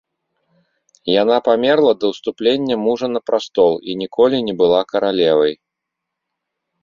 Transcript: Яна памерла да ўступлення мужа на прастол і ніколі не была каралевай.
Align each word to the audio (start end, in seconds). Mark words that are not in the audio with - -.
Яна 1.21 1.35
памерла 1.47 1.91
да 2.03 2.11
ўступлення 2.13 2.75
мужа 2.85 3.07
на 3.15 3.21
прастол 3.31 3.73
і 3.93 3.95
ніколі 4.01 4.37
не 4.49 4.53
была 4.61 4.81
каралевай. 4.95 5.53